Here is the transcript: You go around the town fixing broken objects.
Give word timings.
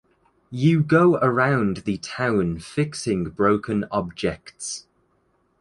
You 0.49 0.81
go 0.81 1.17
around 1.17 1.77
the 1.85 1.97
town 1.99 2.57
fixing 2.57 3.25
broken 3.29 3.85
objects. 3.91 4.87